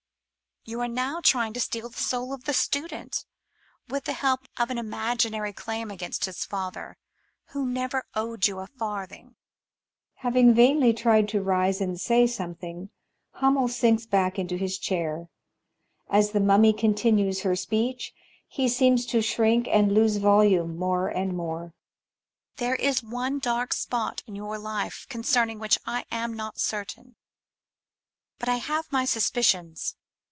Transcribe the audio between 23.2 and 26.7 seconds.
dark spot in your life concerning which I am not